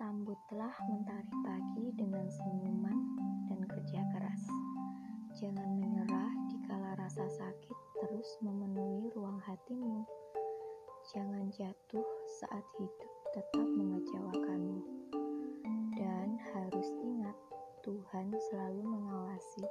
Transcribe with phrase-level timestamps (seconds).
[0.00, 2.98] Sambutlah mentari pagi dengan senyuman
[3.52, 4.48] dan kerja keras.
[5.36, 10.08] Jangan menyerah dikala rasa sakit terus memenuhi ruang hatimu.
[11.12, 12.08] Jangan jatuh
[12.40, 14.80] saat hidup tetap mengecewakanmu.
[15.92, 17.36] Dan harus ingat,
[17.84, 19.68] Tuhan selalu mengawasi.